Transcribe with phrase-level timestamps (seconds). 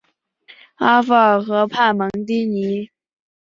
[0.77, 2.89] 阿夫尔河畔蒙蒂尼。